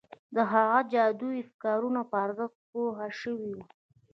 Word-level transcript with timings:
هغه 0.51 0.65
د 0.83 0.87
جادویي 0.93 1.39
افکارو 1.43 1.89
په 2.09 2.15
ارزښت 2.25 2.57
پوه 2.69 2.97
شوی 3.21 3.51
و 3.57 3.61